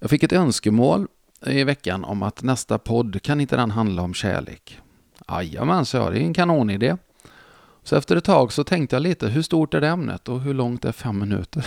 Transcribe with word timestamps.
Jag 0.00 0.10
fick 0.10 0.22
ett 0.22 0.32
önskemål 0.32 1.06
i 1.46 1.64
veckan 1.64 2.04
om 2.04 2.22
att 2.22 2.42
nästa 2.42 2.78
podd, 2.78 3.22
kan 3.22 3.40
inte 3.40 3.56
den 3.56 3.70
handla 3.70 4.02
om 4.02 4.14
kärlek? 4.14 4.78
Jajamän, 5.28 5.86
sa 5.86 5.98
jag, 5.98 6.12
det 6.12 6.18
är 6.18 6.22
en 6.22 6.34
kanonidé. 6.34 6.96
Så 7.82 7.96
efter 7.96 8.16
ett 8.16 8.24
tag 8.24 8.52
så 8.52 8.64
tänkte 8.64 8.96
jag 8.96 9.02
lite, 9.02 9.28
hur 9.28 9.42
stort 9.42 9.74
är 9.74 9.80
det 9.80 9.88
ämnet 9.88 10.28
och 10.28 10.40
hur 10.40 10.54
långt 10.54 10.84
är 10.84 10.92
fem 10.92 11.18
minuter? 11.18 11.66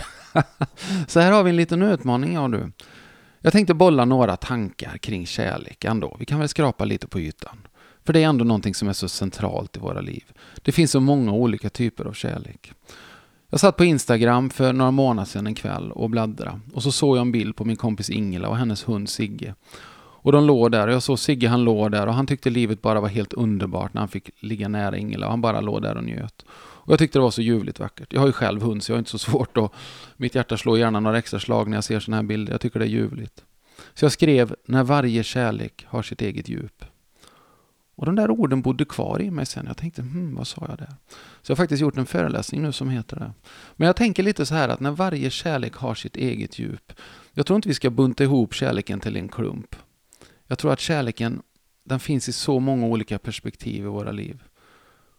så 1.08 1.20
här 1.20 1.32
har 1.32 1.44
vi 1.44 1.50
en 1.50 1.56
liten 1.56 1.82
utmaning, 1.82 2.34
jag 2.34 2.52
du. 2.52 2.72
Jag 3.40 3.54
tänkte 3.54 3.73
bolla 3.73 4.05
några 4.05 4.38
tankar 4.38 4.97
kring 4.97 5.25
kärlek 5.25 5.86
ändå. 5.86 6.15
Vi 6.20 6.25
kan 6.25 6.39
väl 6.39 6.50
skrapa 6.50 6.86
lite 6.86 7.07
på 7.07 7.20
ytan. 7.20 7.68
För 8.04 8.13
det 8.13 8.23
är 8.23 8.27
ändå 8.27 8.45
någonting 8.45 8.75
som 8.75 8.88
är 8.88 8.93
så 8.93 9.09
centralt 9.09 9.77
i 9.77 9.79
våra 9.79 10.02
liv. 10.02 10.23
Det 10.61 10.71
finns 10.71 10.91
så 10.91 11.00
många 11.00 11.31
olika 11.31 11.70
typer 11.70 12.05
av 12.05 12.13
kärlek. 12.13 12.73
Jag 13.54 13.60
satt 13.60 13.78
på 13.78 13.86
Instagram 13.86 14.50
för 14.50 14.74
några 14.74 14.92
månader 14.92 15.26
sedan 15.26 15.48
en 15.48 15.56
kväll 15.56 15.92
och 15.92 16.10
bläddrade. 16.10 16.60
Och 16.74 16.84
så 16.84 16.92
såg 16.92 17.18
jag 17.18 17.22
en 17.22 17.32
bild 17.32 17.56
på 17.56 17.66
min 17.66 17.76
kompis 17.76 18.10
Ingela 18.10 18.48
och 18.50 18.58
hennes 18.58 18.88
hund 18.88 19.10
Sigge. 19.10 19.56
Och 19.96 20.32
de 20.32 20.46
låg 20.48 20.71
där 20.71 20.88
och 20.88 20.94
jag 20.94 21.04
såg 21.04 21.20
Sigge, 21.20 21.48
han 21.48 21.64
låg 21.64 21.92
där 21.92 22.08
och 22.08 22.14
han 22.14 22.28
tyckte 22.28 22.50
livet 22.50 22.82
bara 22.82 23.00
var 23.00 23.08
helt 23.08 23.34
underbart 23.34 23.94
när 23.94 24.02
han 24.02 24.08
fick 24.08 24.30
ligga 24.39 24.68
nära 24.68 24.97
Ingela 24.97 25.25
och 25.25 25.32
han 25.32 25.42
bara 25.42 25.61
låg 25.61 25.82
där 25.82 25.97
och 25.97 26.04
njöt. 26.04 26.46
Och 26.56 26.92
jag 26.92 27.00
tyckte 27.00 27.20
det 27.20 27.24
var 27.24 27.32
så 27.32 27.42
ljuvligt 27.42 27.80
vackert. 27.80 28.14
Jag 28.14 28.20
har 28.20 28.28
ju 28.28 28.34
själv 28.34 28.61
hund 28.61 28.84
så 28.84 28.92
jag 28.92 28.96
har 28.96 29.00
inte 29.00 29.11
så 29.11 29.18
svårt 29.32 29.58
att... 29.58 29.72
Mitt 30.18 30.36
hjärta 30.36 30.58
slår 30.58 30.78
gärna 30.78 31.00
några 31.00 31.18
extra 31.18 31.39
slag 31.39 31.70
när 31.70 31.78
jag 31.78 31.83
ser 31.83 32.00
sådana 32.00 32.17
här 32.22 32.28
bilder. 32.28 32.53
Jag 32.53 32.61
tycker 32.61 32.80
det 32.80 32.86
är 32.86 32.89
ljuvligt. 32.89 33.44
Så 33.94 34.06
jag 34.06 34.11
skrev, 34.11 34.56
när 34.66 34.83
varje 34.83 35.23
kärlek 35.23 35.86
har 35.88 36.02
sitt 36.02 36.22
eget 36.22 36.50
djup. 36.50 36.86
Och 38.03 38.08
de 38.08 38.16
där 38.16 38.31
orden 38.31 38.62
bodde 38.62 38.86
kvar 38.86 39.22
i 39.22 39.31
mig 39.31 39.45
sen. 39.45 39.66
Jag 39.67 39.78
tänkte, 39.78 40.02
hmm, 40.02 40.36
vad 40.36 40.48
sa 40.48 40.66
jag 40.70 40.78
där? 40.78 40.95
Så 41.42 41.52
jag 41.52 41.56
har 41.56 41.64
faktiskt 41.64 41.81
gjort 41.81 41.98
en 41.98 42.06
föreläsning 42.06 42.61
nu 42.61 42.72
som 42.72 42.89
heter 42.89 43.20
det. 43.20 43.31
Men 43.75 43.86
jag 43.86 43.95
tänker 43.95 44.23
lite 44.23 44.45
så 44.45 44.56
här 44.56 44.70
att 44.70 44.80
när 44.80 44.92
varje 44.92 45.30
kärlek 45.30 45.75
har 45.75 45.95
sitt 45.95 46.16
eget 46.16 46.59
djup. 46.59 46.94
Jag 47.31 47.45
tror 47.45 47.56
inte 47.56 47.67
vi 47.67 47.73
ska 47.73 47.89
bunta 47.89 48.23
ihop 48.23 48.53
kärleken 48.53 49.00
till 49.00 49.17
en 49.17 49.30
klump. 49.30 49.75
Jag 50.47 50.58
tror 50.58 50.73
att 50.73 50.80
kärleken, 50.80 51.42
den 51.83 52.00
finns 52.00 52.30
i 52.30 52.33
så 52.33 52.59
många 52.59 52.86
olika 52.86 53.19
perspektiv 53.19 53.83
i 53.83 53.88
våra 53.88 54.11
liv. 54.11 54.44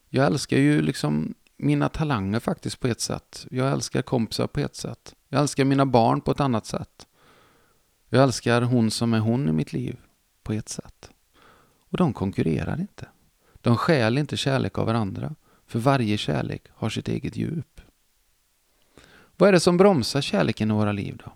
Jag 0.09 0.27
älskar 0.27 0.57
ju 0.57 0.83
liksom 0.83 1.35
mina 1.57 1.89
talanger 1.89 2.41
faktiskt 2.41 2.81
på 2.81 2.89
ett 2.89 3.01
sätt. 3.01 3.47
Jag 3.51 3.73
älskar 3.73 4.03
kompisar 4.03 4.47
på 4.47 4.61
ett 4.61 4.77
sätt. 4.77 5.15
Jag 5.29 5.41
älskar 5.41 5.65
mina 5.65 5.87
barn 5.87 6.21
på 6.21 6.31
ett 6.31 6.41
annat 6.41 6.67
sätt. 6.67 7.07
Jag 8.09 8.23
älskar 8.23 8.63
hon 8.63 8.91
som 8.91 9.15
är 9.15 9.21
hon 9.21 9.49
i 9.49 9.53
mitt 9.53 9.73
liv 9.73 9.97
på 10.43 10.53
ett 10.53 10.69
sätt. 10.69 11.11
Och 11.95 11.99
de 11.99 12.13
konkurrerar 12.13 12.81
inte. 12.81 13.09
De 13.55 13.77
skäl 13.77 14.19
inte 14.19 14.37
kärlek 14.37 14.79
av 14.79 14.87
varandra. 14.87 15.35
För 15.67 15.79
varje 15.79 16.19
kärlek 16.19 16.63
har 16.71 16.91
sitt 16.91 17.09
eget 17.09 17.37
djup. 17.37 17.81
Vad 19.37 19.49
är 19.49 19.53
det 19.53 19.61
som 19.61 19.77
bromsar 19.77 20.21
kärleken 20.21 20.71
i 20.71 20.75
våra 20.75 20.93
liv 20.93 21.23
då? 21.25 21.33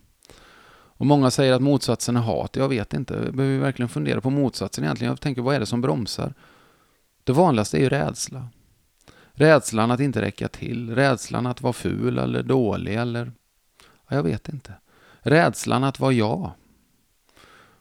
Och 0.70 1.06
många 1.06 1.30
säger 1.30 1.52
att 1.52 1.62
motsatsen 1.62 2.16
är 2.16 2.20
hat. 2.20 2.56
Jag 2.56 2.68
vet 2.68 2.94
inte. 2.94 3.14
Jag 3.14 3.34
behöver 3.34 3.58
verkligen 3.58 3.88
fundera 3.88 4.20
på 4.20 4.30
motsatsen 4.30 4.84
egentligen. 4.84 5.10
Jag 5.10 5.20
tänker, 5.20 5.42
vad 5.42 5.54
är 5.54 5.60
det 5.60 5.66
som 5.66 5.80
bromsar? 5.80 6.34
Det 7.24 7.32
vanligaste 7.32 7.78
är 7.78 7.80
ju 7.80 7.88
rädsla. 7.88 8.48
Rädslan 9.32 9.90
att 9.90 10.00
inte 10.00 10.22
räcka 10.22 10.48
till. 10.48 10.94
Rädslan 10.94 11.46
att 11.46 11.62
vara 11.62 11.72
ful 11.72 12.18
eller 12.18 12.42
dålig 12.42 12.94
eller... 12.94 13.32
Ja, 14.08 14.16
jag 14.16 14.22
vet 14.22 14.48
inte. 14.48 14.72
Rädslan 15.20 15.84
att 15.84 16.00
vara 16.00 16.12
jag. 16.12 16.52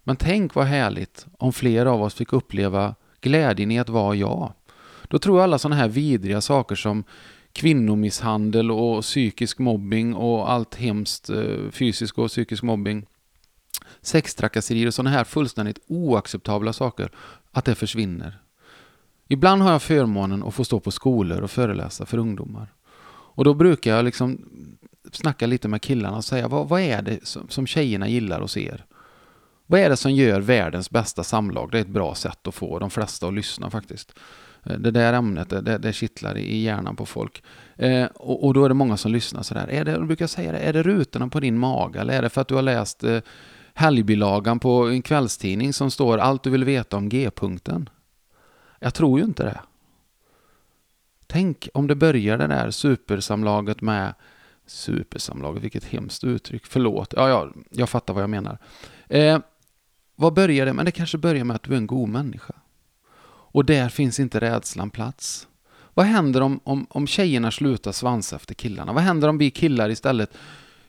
Men 0.08 0.16
tänk 0.16 0.56
vad 0.56 0.66
härligt 0.66 1.26
om 1.38 1.54
fler 1.54 1.86
av 1.86 2.02
oss 2.02 2.14
fick 2.14 2.34
uppleva 2.34 2.96
glädjen 3.22 3.72
i 3.72 3.80
att 3.80 3.90
vara 3.90 4.16
jag. 4.16 4.54
Då 5.08 5.20
tror 5.20 5.38
jag 5.38 5.44
alla 5.44 5.60
sådana 5.60 5.76
här 5.76 5.88
vidriga 5.88 6.42
saker 6.42 6.76
som 6.76 7.04
kvinnomisshandel 7.52 8.72
och 8.72 9.02
psykisk 9.02 9.60
mobbing 9.60 10.14
och 10.14 10.52
allt 10.52 10.76
hemskt 10.76 11.30
eh, 11.30 11.72
fysisk 11.72 12.18
och 12.18 12.28
psykisk 12.30 12.64
mobbing, 12.64 13.06
sextrakasserier 14.02 14.88
och 14.88 14.94
sådana 14.94 15.10
här 15.10 15.24
fullständigt 15.24 15.80
oacceptabla 15.88 16.74
saker, 16.74 17.12
att 17.52 17.66
det 17.66 17.76
försvinner. 17.76 18.40
Ibland 19.28 19.62
har 19.62 19.72
jag 19.72 19.82
förmånen 19.82 20.44
att 20.44 20.54
få 20.54 20.64
stå 20.64 20.80
på 20.80 20.92
skolor 20.92 21.42
och 21.42 21.52
föreläsa 21.52 22.06
för 22.06 22.18
ungdomar. 22.18 22.74
Och 23.10 23.44
då 23.44 23.54
brukar 23.54 23.96
jag 23.96 24.06
liksom 24.06 24.50
snacka 25.12 25.48
lite 25.48 25.68
med 25.68 25.82
killarna 25.82 26.18
och 26.18 26.26
säga 26.26 26.48
vad, 26.48 26.70
vad 26.70 26.82
är 26.82 27.02
det 27.02 27.28
som, 27.28 27.50
som 27.50 27.68
tjejerna 27.68 28.08
gillar 28.08 28.42
hos 28.42 28.58
er? 28.58 28.86
Vad 29.70 29.80
är 29.80 29.90
det 29.90 29.98
som 29.98 30.12
gör 30.12 30.42
världens 30.42 30.90
bästa 30.90 31.24
samlag? 31.24 31.72
Det 31.72 31.78
är 31.78 31.82
ett 31.82 31.88
bra 31.88 32.16
sätt 32.16 32.48
att 32.48 32.56
få 32.56 32.80
de 32.80 32.90
flesta 32.90 33.28
att 33.28 33.34
lyssna 33.34 33.70
faktiskt. 33.70 34.20
Eh, 34.64 34.78
det 34.78 34.92
där 34.92 35.14
ämnet, 35.14 35.50
det, 35.50 35.78
det 35.78 35.94
kittlar 35.94 36.38
i 36.38 36.58
hjärnan 36.58 36.96
på 36.96 37.06
folk. 37.06 37.44
Eh, 37.76 38.06
och, 38.06 38.46
och, 38.46 38.54
då 38.54 38.66
är 38.66 38.70
det 38.70 38.76
många 38.76 38.98
som 38.98 39.12
lyssnar 39.12 39.42
sådär. 39.42 39.68
Är 39.68 39.86
det, 39.86 39.92
jag 39.92 40.08
brukar 40.08 40.28
säga 40.28 40.52
det, 40.52 40.60
är 40.60 40.74
det 40.74 40.84
rutorna 40.84 41.28
på 41.28 41.40
din 41.40 41.58
mage 41.58 42.00
eller 42.00 42.14
är 42.14 42.22
det 42.22 42.30
för 42.30 42.42
att 42.42 42.48
du 42.48 42.56
har 42.56 42.62
läst 42.62 43.04
eh, 43.04 43.20
helgbilagan 43.74 44.60
på 44.60 44.90
en 44.90 45.02
kvällstidning 45.02 45.74
som 45.74 45.92
står 45.92 46.18
allt 46.18 46.44
du 46.44 46.50
vill 46.50 46.64
veta 46.64 46.98
om 46.98 47.10
G-punkten? 47.10 47.90
Jag 48.80 48.94
tror 48.94 49.20
ju 49.20 49.26
inte 49.26 49.44
det. 49.44 49.60
Tänk 51.28 51.70
om 51.74 51.88
det 51.88 51.96
börjar 51.96 52.38
det 52.38 52.48
där 52.48 52.72
supersamlaget 52.72 53.82
med 53.82 54.14
Supersamlaget, 54.66 55.64
vilket 55.64 55.84
hemskt 55.86 56.24
uttryck. 56.24 56.66
Förlåt. 56.66 57.14
Ja, 57.18 57.30
ja, 57.30 57.50
jag 57.70 57.90
fattar 57.90 58.14
vad 58.14 58.24
jag 58.24 58.30
menar. 58.30 58.58
Eh, 59.08 59.40
vad 60.20 60.34
börjar 60.34 60.66
det 60.66 60.74
med? 60.74 60.86
Det 60.86 60.92
kanske 60.92 61.18
börjar 61.18 61.44
med 61.44 61.56
att 61.56 61.64
du 61.64 61.74
är 61.74 61.78
en 61.78 61.88
god 61.88 62.10
människa. 62.10 62.54
Och 63.26 63.66
där 63.66 63.90
finns 63.90 64.20
inte 64.20 64.40
rädslan 64.40 64.90
plats. 64.90 65.48
Vad 65.94 66.06
händer 66.06 66.42
om, 66.42 66.60
om, 66.64 66.88
om 66.90 67.08
tjejerna 67.08 67.52
slutar 67.52 67.92
svansa 67.92 68.36
efter 68.36 68.54
killarna? 68.54 68.94
Vad 68.94 69.04
händer 69.04 69.28
om 69.28 69.38
vi 69.38 69.52
killar 69.52 69.90
istället 69.90 70.38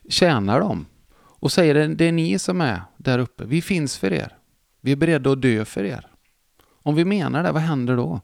tjänar 0.09 0.59
dem? 0.59 0.85
Och 1.15 1.51
säger 1.51 1.73
det, 1.73 1.87
det 1.87 2.05
är 2.05 2.11
ni 2.11 2.39
som 2.39 2.61
är 2.61 2.81
där 2.97 3.19
uppe. 3.19 3.45
Vi 3.45 3.61
finns 3.61 3.97
för 3.97 4.13
er. 4.13 4.37
Vi 4.81 4.91
är 4.91 4.95
beredda 4.95 5.31
att 5.31 5.41
dö 5.41 5.65
för 5.65 5.83
er. 5.83 6.07
Om 6.83 6.95
vi 6.95 7.05
menar 7.05 7.43
det, 7.43 7.51
vad 7.51 7.61
händer 7.61 7.95
då? 7.95 8.21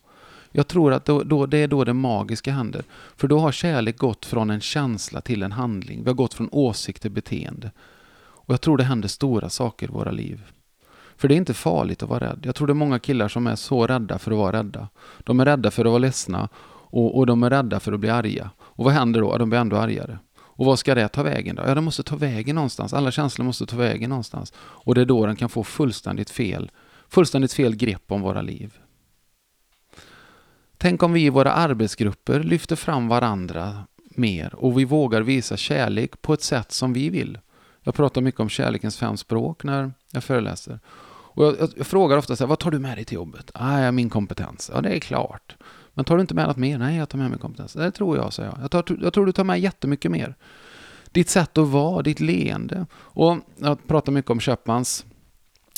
Jag 0.51 0.67
tror 0.67 0.93
att 0.93 1.05
då, 1.05 1.23
då, 1.23 1.45
det 1.45 1.57
är 1.57 1.67
då 1.67 1.83
det 1.83 1.93
magiska 1.93 2.51
händer. 2.51 2.83
För 3.15 3.27
då 3.27 3.39
har 3.39 3.51
kärlek 3.51 3.97
gått 3.97 4.25
från 4.25 4.49
en 4.49 4.61
känsla 4.61 5.21
till 5.21 5.43
en 5.43 5.51
handling. 5.51 6.03
Vi 6.03 6.09
har 6.09 6.15
gått 6.15 6.33
från 6.33 6.49
åsikt 6.51 7.01
till 7.01 7.11
beteende. 7.11 7.71
Och 8.17 8.53
jag 8.53 8.61
tror 8.61 8.77
det 8.77 8.83
händer 8.83 9.07
stora 9.07 9.49
saker 9.49 9.87
i 9.87 9.91
våra 9.91 10.11
liv. 10.11 10.41
För 11.17 11.27
det 11.27 11.33
är 11.33 11.37
inte 11.37 11.53
farligt 11.53 12.03
att 12.03 12.09
vara 12.09 12.29
rädd. 12.29 12.39
Jag 12.43 12.55
tror 12.55 12.67
det 12.67 12.73
är 12.73 12.75
många 12.75 12.99
killar 12.99 13.27
som 13.27 13.47
är 13.47 13.55
så 13.55 13.87
rädda 13.87 14.19
för 14.19 14.31
att 14.31 14.37
vara 14.37 14.57
rädda. 14.57 14.89
De 15.19 15.39
är 15.39 15.45
rädda 15.45 15.71
för 15.71 15.85
att 15.85 15.91
vara 15.91 15.99
ledsna 15.99 16.49
och, 16.67 17.17
och 17.17 17.25
de 17.25 17.43
är 17.43 17.49
rädda 17.49 17.79
för 17.79 17.93
att 17.93 17.99
bli 17.99 18.09
arga. 18.09 18.49
Och 18.59 18.85
vad 18.85 18.93
händer 18.93 19.21
då? 19.21 19.37
De 19.37 19.49
blir 19.49 19.59
ändå 19.59 19.77
argare. 19.77 20.19
Och 20.57 20.65
vad 20.65 20.79
ska 20.79 20.95
det 20.95 21.07
ta 21.07 21.23
vägen 21.23 21.55
då? 21.55 21.63
Ja, 21.67 21.75
det 21.75 21.81
måste 21.81 22.03
ta 22.03 22.15
vägen 22.15 22.55
någonstans. 22.55 22.93
Alla 22.93 23.11
känslor 23.11 23.45
måste 23.45 23.65
ta 23.65 23.77
vägen 23.77 24.09
någonstans. 24.09 24.53
Och 24.57 24.95
det 24.95 25.01
är 25.01 25.05
då 25.05 25.25
den 25.25 25.35
kan 25.35 25.49
få 25.49 25.63
fullständigt 25.63 26.29
fel, 26.29 26.71
fullständigt 27.09 27.53
fel 27.53 27.75
grepp 27.75 28.11
om 28.11 28.21
våra 28.21 28.41
liv. 28.41 28.73
Tänk 30.77 31.03
om 31.03 31.13
vi 31.13 31.25
i 31.25 31.29
våra 31.29 31.51
arbetsgrupper 31.51 32.43
lyfter 32.43 32.75
fram 32.75 33.07
varandra 33.07 33.85
mer 34.09 34.55
och 34.55 34.79
vi 34.79 34.85
vågar 34.85 35.21
visa 35.21 35.57
kärlek 35.57 36.21
på 36.21 36.33
ett 36.33 36.41
sätt 36.41 36.71
som 36.71 36.93
vi 36.93 37.09
vill. 37.09 37.37
Jag 37.85 37.95
pratar 37.95 38.21
mycket 38.21 38.39
om 38.41 38.49
kärlekens 38.49 38.97
fem 38.97 39.17
språk 39.17 39.63
när 39.63 39.93
jag 40.11 40.23
föreläser. 40.23 40.79
Och 41.35 41.45
jag, 41.45 41.59
jag, 41.59 41.69
jag 41.75 41.87
frågar 41.87 42.17
ofta 42.17 42.35
så 42.35 42.43
här, 42.43 42.49
vad 42.49 42.59
tar 42.59 42.71
du 42.71 42.79
med 42.79 42.97
dig 42.97 43.05
till 43.05 43.15
jobbet? 43.15 43.51
Ah, 43.53 43.91
min 43.91 44.09
kompetens. 44.09 44.71
Ja, 44.73 44.81
det 44.81 44.89
är 44.89 44.99
klart. 44.99 45.55
Men 45.93 46.05
tar 46.05 46.15
du 46.15 46.21
inte 46.21 46.33
med 46.33 46.47
något 46.47 46.57
mer? 46.57 46.77
Nej, 46.77 46.97
jag 46.97 47.09
tar 47.09 47.17
med 47.17 47.29
mig 47.29 47.39
kompetens. 47.39 47.73
Det 47.73 47.91
tror 47.91 48.17
jag, 48.17 48.33
säger 48.33 48.49
jag. 48.49 48.59
Jag, 48.61 48.71
tar, 48.71 48.97
jag 49.01 49.13
tror 49.13 49.25
du 49.25 49.31
tar 49.31 49.43
med 49.43 49.59
jättemycket 49.59 50.11
mer. 50.11 50.35
Ditt 51.11 51.29
sätt 51.29 51.57
att 51.57 51.67
vara, 51.67 52.01
ditt 52.01 52.19
leende. 52.19 52.85
Och 52.93 53.37
jag 53.57 53.87
pratar 53.87 54.11
mycket 54.11 54.31
om 54.31 54.39
Köpmans 54.39 55.05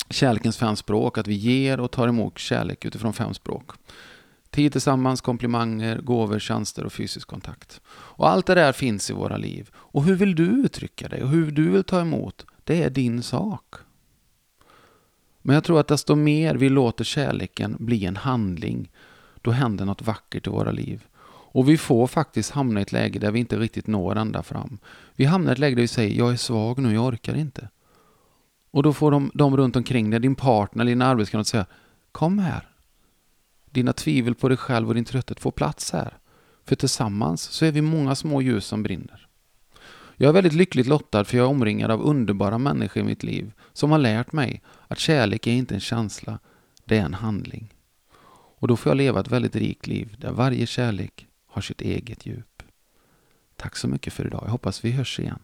kärlekens 0.09 0.57
fem 0.57 0.75
språk, 0.75 1.17
att 1.17 1.27
vi 1.27 1.35
ger 1.35 1.79
och 1.79 1.91
tar 1.91 2.07
emot 2.07 2.37
kärlek 2.37 2.85
utifrån 2.85 3.13
fem 3.13 3.33
språk. 3.33 3.71
Tid 4.49 4.71
tillsammans, 4.71 5.21
komplimanger, 5.21 5.97
gåvor, 5.97 6.39
tjänster 6.39 6.85
och 6.85 6.93
fysisk 6.93 7.27
kontakt. 7.27 7.81
Och 7.89 8.29
allt 8.29 8.45
det 8.45 8.55
där 8.55 8.71
finns 8.71 9.09
i 9.09 9.13
våra 9.13 9.37
liv. 9.37 9.69
Och 9.73 10.03
hur 10.03 10.15
vill 10.15 10.35
du 10.35 10.45
uttrycka 10.45 11.07
dig 11.07 11.23
och 11.23 11.29
hur 11.29 11.51
du 11.51 11.69
vill 11.69 11.83
ta 11.83 12.01
emot, 12.01 12.45
det 12.63 12.83
är 12.83 12.89
din 12.89 13.23
sak. 13.23 13.75
Men 15.41 15.53
jag 15.53 15.63
tror 15.63 15.79
att 15.79 15.87
desto 15.87 16.15
mer 16.15 16.55
vi 16.55 16.69
låter 16.69 17.03
kärleken 17.03 17.75
bli 17.79 18.05
en 18.05 18.15
handling, 18.15 18.91
då 19.41 19.51
händer 19.51 19.85
något 19.85 20.01
vackert 20.01 20.47
i 20.47 20.49
våra 20.49 20.71
liv. 20.71 21.05
Och 21.29 21.69
vi 21.69 21.77
får 21.77 22.07
faktiskt 22.07 22.51
hamna 22.51 22.79
i 22.79 22.83
ett 22.83 22.91
läge 22.91 23.19
där 23.19 23.31
vi 23.31 23.39
inte 23.39 23.59
riktigt 23.59 23.87
når 23.87 24.15
ända 24.15 24.43
fram. 24.43 24.77
Vi 25.15 25.25
hamnar 25.25 25.51
i 25.51 25.53
ett 25.53 25.59
läge 25.59 25.75
där 25.75 25.81
vi 25.81 25.87
säger, 25.87 26.17
jag 26.17 26.31
är 26.31 26.37
svag 26.37 26.79
nu, 26.79 26.93
jag 26.93 27.05
orkar 27.05 27.35
inte. 27.35 27.69
Och 28.71 28.83
då 28.83 28.93
får 28.93 29.11
de, 29.11 29.31
de 29.33 29.57
runt 29.57 29.75
omkring 29.75 30.09
dig, 30.09 30.19
din 30.19 30.35
partner, 30.35 30.85
din 30.85 31.01
arbetskamrat 31.01 31.47
säga, 31.47 31.65
kom 32.11 32.39
här, 32.39 32.69
dina 33.77 33.93
tvivel 33.93 34.35
på 34.35 34.49
dig 34.49 34.57
själv 34.57 34.87
och 34.87 34.95
din 34.95 35.05
trötthet 35.05 35.39
får 35.39 35.51
plats 35.51 35.91
här. 35.91 36.17
För 36.65 36.75
tillsammans 36.75 37.41
så 37.41 37.65
är 37.65 37.71
vi 37.71 37.81
många 37.81 38.15
små 38.15 38.41
ljus 38.41 38.65
som 38.65 38.83
brinner. 38.83 39.27
Jag 40.15 40.29
är 40.29 40.33
väldigt 40.33 40.53
lyckligt 40.53 40.87
lottad 40.87 41.25
för 41.25 41.37
jag 41.37 41.45
är 41.45 41.49
omringad 41.49 41.91
av 41.91 42.01
underbara 42.01 42.57
människor 42.57 43.03
i 43.03 43.05
mitt 43.05 43.23
liv 43.23 43.51
som 43.73 43.91
har 43.91 43.97
lärt 43.97 44.31
mig 44.31 44.61
att 44.87 44.99
kärlek 44.99 45.47
är 45.47 45.51
inte 45.51 45.73
en 45.73 45.79
känsla, 45.79 46.39
det 46.85 46.97
är 46.97 47.05
en 47.05 47.13
handling. 47.13 47.73
Och 48.59 48.67
då 48.67 48.77
får 48.77 48.89
jag 48.89 48.97
leva 48.97 49.19
ett 49.19 49.31
väldigt 49.31 49.55
rikt 49.55 49.87
liv 49.87 50.15
där 50.19 50.31
varje 50.31 50.65
kärlek 50.65 51.27
har 51.47 51.61
sitt 51.61 51.81
eget 51.81 52.25
djup. 52.25 52.63
Tack 53.55 53.75
så 53.75 53.87
mycket 53.87 54.13
för 54.13 54.27
idag. 54.27 54.43
Jag 54.45 54.51
hoppas 54.51 54.85
vi 54.85 54.91
hörs 54.91 55.19
igen. 55.19 55.39